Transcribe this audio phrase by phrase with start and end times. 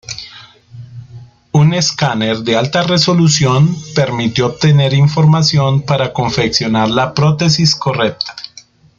[1.51, 8.35] Un escáner de alta resolución permitió obtener información para confeccionar la prótesis correcta.